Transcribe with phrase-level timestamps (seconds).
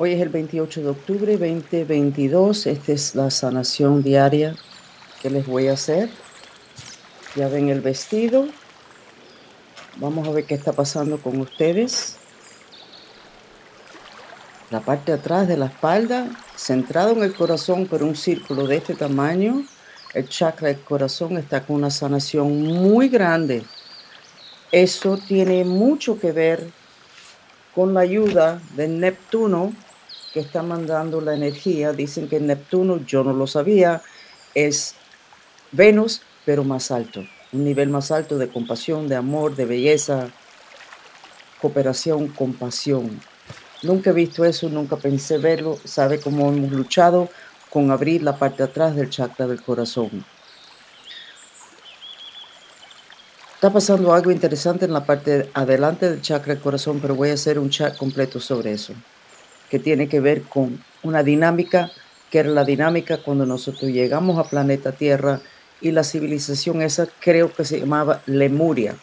[0.00, 2.68] Hoy es el 28 de octubre 2022.
[2.68, 4.54] Esta es la sanación diaria
[5.20, 6.08] que les voy a hacer.
[7.34, 8.46] Ya ven el vestido.
[9.96, 12.14] Vamos a ver qué está pasando con ustedes.
[14.70, 18.94] La parte atrás de la espalda, centrado en el corazón, pero un círculo de este
[18.94, 19.64] tamaño.
[20.14, 23.64] El chakra del corazón está con una sanación muy grande.
[24.70, 26.70] Eso tiene mucho que ver
[27.74, 29.72] con la ayuda de Neptuno
[30.40, 31.92] está mandando la energía.
[31.92, 34.02] Dicen que Neptuno, yo no lo sabía,
[34.54, 34.94] es
[35.72, 40.30] Venus, pero más alto, un nivel más alto de compasión, de amor, de belleza,
[41.60, 43.20] cooperación, compasión.
[43.82, 45.78] Nunca he visto eso, nunca pensé verlo.
[45.84, 47.28] Sabe cómo hemos luchado
[47.70, 50.24] con abrir la parte de atrás del chakra del corazón.
[53.54, 57.34] Está pasando algo interesante en la parte adelante del chakra del corazón, pero voy a
[57.34, 58.94] hacer un chat completo sobre eso
[59.70, 61.90] que tiene que ver con una dinámica
[62.30, 65.40] que era la dinámica cuando nosotros llegamos a planeta Tierra
[65.80, 68.96] y la civilización esa creo que se llamaba Lemuria,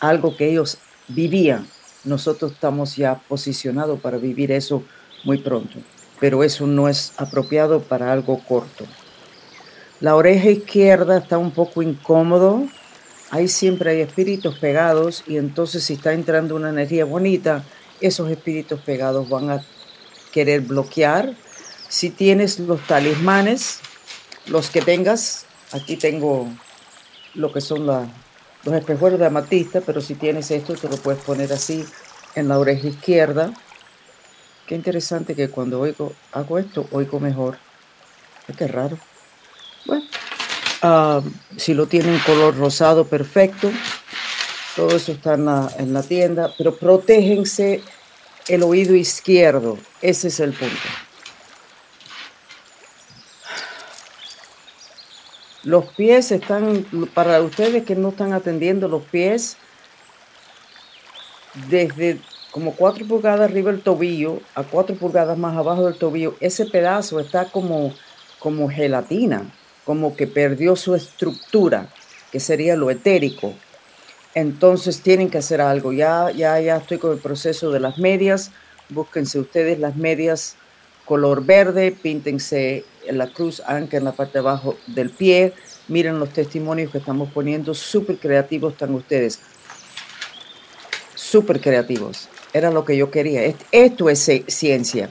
[0.00, 0.78] algo que ellos
[1.08, 1.66] vivían.
[2.04, 4.84] Nosotros estamos ya posicionados para vivir eso
[5.24, 5.78] muy pronto,
[6.20, 8.84] pero eso no es apropiado para algo corto.
[10.00, 12.66] La oreja izquierda está un poco incómodo,
[13.30, 17.64] ahí siempre hay espíritus pegados y entonces si está entrando una energía bonita,
[18.00, 19.60] esos espíritus pegados van a
[20.32, 21.34] querer bloquear.
[21.88, 23.80] Si tienes los talismanes,
[24.46, 26.48] los que tengas, aquí tengo
[27.34, 31.52] lo que son los espejuelos de amatista, pero si tienes esto, te lo puedes poner
[31.52, 31.84] así
[32.34, 33.52] en la oreja izquierda.
[34.66, 37.58] Qué interesante que cuando oigo, hago esto, oigo mejor.
[38.56, 38.98] Qué raro.
[39.86, 40.04] Bueno,
[40.82, 41.22] ah,
[41.56, 43.70] si lo tienen color rosado, perfecto.
[44.76, 47.82] Todo eso está en la, en la tienda, pero protéjense
[48.48, 49.78] el oído izquierdo.
[50.02, 50.76] Ese es el punto.
[55.64, 59.56] Los pies están, para ustedes que no están atendiendo los pies,
[61.68, 62.20] desde
[62.50, 67.20] como cuatro pulgadas arriba del tobillo a cuatro pulgadas más abajo del tobillo, ese pedazo
[67.20, 67.94] está como,
[68.38, 69.50] como gelatina,
[69.84, 71.88] como que perdió su estructura,
[72.32, 73.54] que sería lo etérico.
[74.34, 75.92] Entonces tienen que hacer algo.
[75.92, 78.50] Ya, ya, ya estoy con el proceso de las medias.
[78.88, 80.56] Búsquense ustedes las medias
[81.08, 85.54] color verde, píntense la cruz anca en la parte de abajo del pie.
[85.88, 87.72] Miren los testimonios que estamos poniendo.
[87.72, 89.40] Súper creativos están ustedes.
[91.14, 92.28] Súper creativos.
[92.52, 93.54] Era lo que yo quería.
[93.72, 95.08] Esto es ciencia.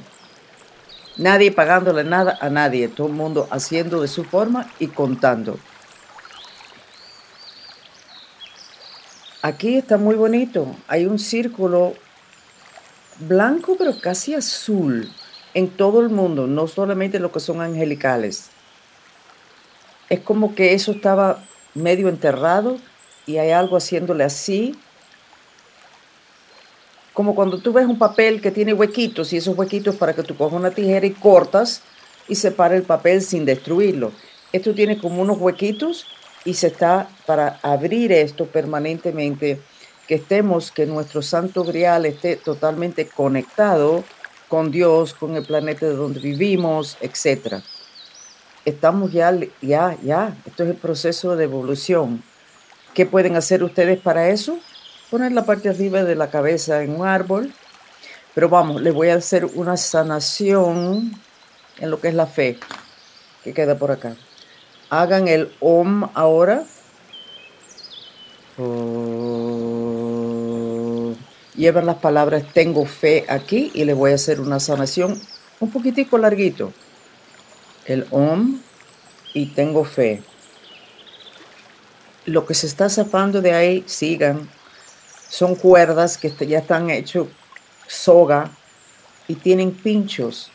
[1.17, 2.89] Nadie pagándole nada a nadie.
[2.89, 5.57] Todo el mundo haciendo de su forma y contando.
[9.47, 10.75] Aquí está muy bonito.
[10.89, 11.93] Hay un círculo
[13.17, 15.09] blanco, pero casi azul
[15.53, 18.49] en todo el mundo, no solamente lo que son angelicales.
[20.09, 22.77] Es como que eso estaba medio enterrado
[23.25, 24.75] y hay algo haciéndole así.
[27.13, 30.35] Como cuando tú ves un papel que tiene huequitos y esos huequitos para que tú
[30.35, 31.83] cojas una tijera y cortas
[32.27, 34.11] y separa el papel sin destruirlo.
[34.51, 36.05] Esto tiene como unos huequitos
[36.47, 39.59] y se está para abrir esto permanentemente,
[40.07, 44.05] que estemos, que nuestro santo grial esté totalmente conectado
[44.47, 47.55] con Dios, con el planeta de donde vivimos, etc.
[48.63, 52.23] Estamos ya, ya, ya, esto es el proceso de evolución.
[52.93, 54.57] ¿Qué pueden hacer ustedes para eso?
[55.11, 57.53] Poner la parte arriba de la cabeza en un árbol.
[58.33, 61.11] Pero vamos, les voy a hacer una sanación
[61.79, 62.57] en lo que es la fe,
[63.43, 64.15] que queda por acá.
[64.89, 66.63] Hagan el OM ahora.
[68.57, 69.97] Oh.
[71.55, 75.19] Llevan las palabras tengo fe aquí y les voy a hacer una sanación
[75.59, 76.71] un poquitico larguito.
[77.85, 78.61] El OM
[79.33, 80.21] y tengo fe.
[82.25, 84.49] Lo que se está zafando de ahí, sigan.
[85.29, 87.27] Son cuerdas que ya están hechos
[87.87, 88.51] soga
[89.27, 90.51] y tienen pinchos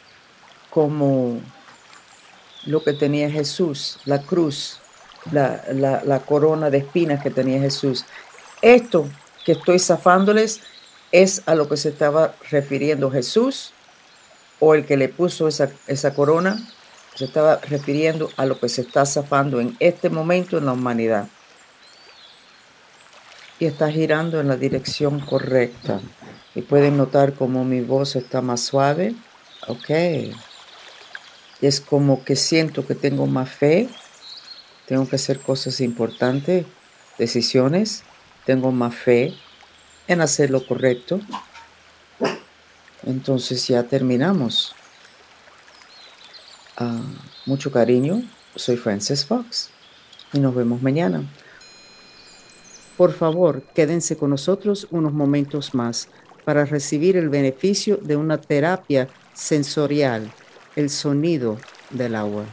[0.71, 1.41] como
[2.65, 4.79] lo que tenía Jesús, la cruz,
[5.31, 8.05] la, corona de espinas que tenía Jesús.
[8.61, 9.09] Esto
[9.45, 10.61] que estoy zafándoles
[11.11, 13.73] es a lo que se estaba refiriendo Jesús
[14.61, 16.57] o el que le puso esa, corona,
[17.17, 21.27] se estaba refiriendo a lo que se está zafando en este momento en la humanidad.
[23.59, 26.01] Y está girando en la dirección correcta.
[26.55, 29.15] Y pueden notar cómo mi voz está más suave.
[29.69, 29.91] Ok
[31.63, 33.89] es como que siento que tengo más fe,
[34.87, 36.67] tengo que hacer cosas importantes,
[37.19, 38.03] decisiones,
[38.45, 39.35] tengo más fe
[40.09, 41.21] en hacer lo correcto.
[43.05, 44.75] Entonces ya terminamos.
[46.77, 47.01] Ah,
[47.47, 48.23] mucho cariño,
[48.57, 49.71] soy Frances Fox
[50.33, 51.25] y nos vemos mañana.
[52.97, 56.09] Por favor, quédense con nosotros unos momentos más
[56.45, 60.33] para recibir el beneficio de una terapia sensorial,
[60.77, 61.59] el sonido
[61.91, 62.45] del agua.